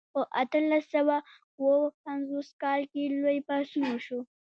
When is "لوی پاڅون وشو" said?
3.21-4.19